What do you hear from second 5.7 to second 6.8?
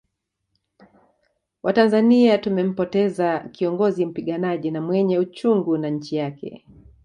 na nchi yake